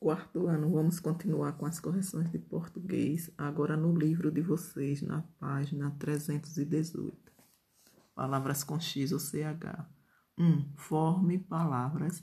[0.00, 5.22] Quarto ano, vamos continuar com as correções de português, agora no livro de vocês, na
[5.40, 7.32] página 318.
[8.14, 9.84] Palavras com X ou CH.
[10.38, 10.44] 1.
[10.44, 12.22] Um, forme palavras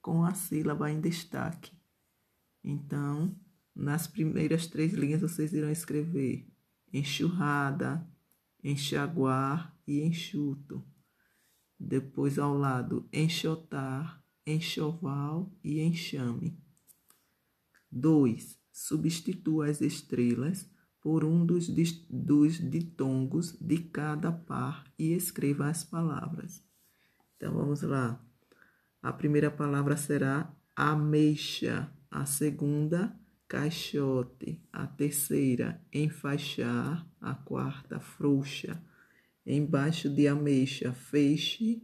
[0.00, 1.72] com a sílaba em destaque.
[2.64, 3.32] Então,
[3.72, 6.52] nas primeiras três linhas vocês irão escrever
[6.92, 8.04] enxurrada,
[8.64, 10.84] enxaguar e enxuto.
[11.78, 16.60] Depois ao lado, enxotar, enxoval e enxame.
[17.92, 18.58] 2.
[18.72, 20.68] Substitua as estrelas
[21.00, 21.68] por um dos,
[22.08, 26.64] dos ditongos de cada par e escreva as palavras.
[27.36, 28.24] Então vamos lá.
[29.02, 38.82] A primeira palavra será ameixa, a segunda, caixote, a terceira, enfaixar, a quarta, frouxa.
[39.44, 41.82] Embaixo de ameixa, feixe,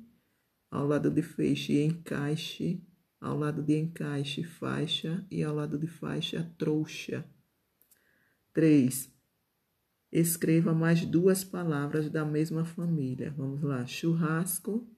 [0.70, 2.80] ao lado de feixe, encaixe,
[3.20, 7.24] ao lado de encaixe, faixa e ao lado de faixa, trouxa.
[8.52, 9.12] 3.
[10.10, 13.34] Escreva mais duas palavras da mesma família.
[13.36, 14.88] Vamos lá: churrasco,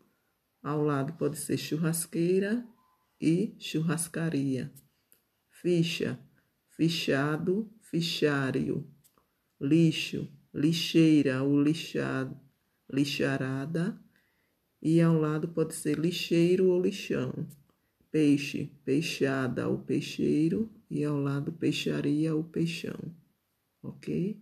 [0.63, 2.67] ao lado pode ser churrasqueira
[3.21, 4.73] e churrascaria.
[5.51, 6.19] Ficha,
[6.77, 8.87] fichado, fichário.
[9.61, 12.39] Lixo, lixeira ou lixado,
[12.91, 14.01] lixarada.
[14.83, 17.47] E ao lado pode ser lixeiro ou lixão
[18.11, 23.15] peixe, peixada, o peixeiro, e ao lado peixaria, o peixão.
[23.83, 24.39] Ok?